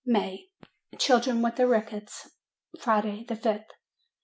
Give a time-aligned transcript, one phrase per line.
[0.03, 0.49] MAY
[0.97, 2.31] CHILDREN WITH THE RICKETS
[2.79, 3.65] Friday, 5th.